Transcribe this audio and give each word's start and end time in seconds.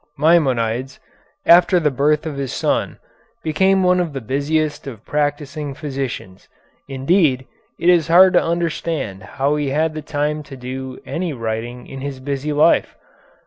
Maimonides, 0.17 0.99
after 1.45 1.79
the 1.79 1.91
birth 1.91 2.25
of 2.25 2.35
his 2.35 2.51
son, 2.51 2.97
became 3.43 3.83
one 3.83 3.99
of 3.99 4.13
the 4.13 4.19
busiest 4.19 4.87
of 4.87 5.05
practising 5.05 5.75
physicians. 5.75 6.47
Indeed, 6.89 7.45
it 7.79 7.87
is 7.87 8.07
hard 8.07 8.33
to 8.33 8.41
understand 8.43 9.21
how 9.21 9.57
he 9.57 9.69
had 9.69 9.93
the 9.93 10.01
time 10.01 10.41
to 10.41 10.57
do 10.57 10.99
any 11.05 11.33
writing 11.33 11.85
in 11.85 12.01
his 12.01 12.19
busy 12.19 12.51
life. 12.51 12.95